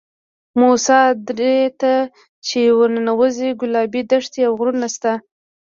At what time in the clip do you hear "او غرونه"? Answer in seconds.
4.47-4.87